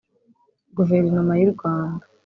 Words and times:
Guverinoma 0.75 1.33
y’u 1.39 1.51
Rwanda 1.53 2.03